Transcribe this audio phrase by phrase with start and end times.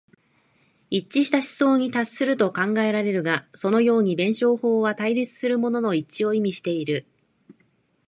[0.89, 7.05] 一致した思想に達すると考えられるが、そのように弁証法は対立するものの一致を意味している。